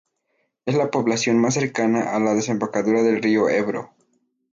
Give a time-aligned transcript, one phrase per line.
[0.65, 3.93] Es la población más cercana a la desembocadura del río Ebro.